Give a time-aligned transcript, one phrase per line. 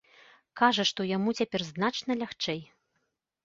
[0.61, 2.61] Кажа, што яму цяпер значна лягчэй.